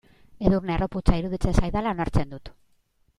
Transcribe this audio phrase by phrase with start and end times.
[0.49, 2.51] Edurne harroputza iruditzen zaidala onartzen dut.